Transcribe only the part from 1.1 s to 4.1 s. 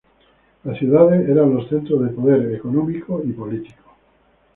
eran los centros de poder económico y político.